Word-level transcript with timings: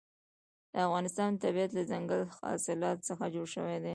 د 0.71 0.73
افغانستان 0.87 1.29
طبیعت 1.43 1.71
له 1.73 1.83
دځنګل 1.87 2.21
حاصلات 2.37 2.97
څخه 3.09 3.25
جوړ 3.35 3.47
شوی 3.55 3.77
دی. 3.83 3.89